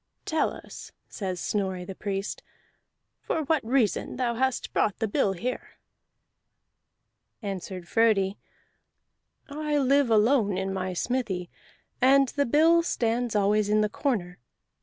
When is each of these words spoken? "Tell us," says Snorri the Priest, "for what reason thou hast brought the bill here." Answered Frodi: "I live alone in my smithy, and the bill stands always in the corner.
"Tell 0.25 0.49
us," 0.51 0.91
says 1.07 1.39
Snorri 1.39 1.85
the 1.85 1.93
Priest, 1.93 2.41
"for 3.19 3.43
what 3.43 3.63
reason 3.63 4.15
thou 4.15 4.33
hast 4.33 4.73
brought 4.73 4.97
the 4.97 5.07
bill 5.07 5.33
here." 5.33 5.77
Answered 7.43 7.87
Frodi: 7.87 8.39
"I 9.47 9.77
live 9.77 10.09
alone 10.09 10.57
in 10.57 10.73
my 10.73 10.93
smithy, 10.93 11.51
and 12.01 12.29
the 12.29 12.47
bill 12.47 12.81
stands 12.81 13.35
always 13.35 13.69
in 13.69 13.81
the 13.81 13.89
corner. 13.89 14.39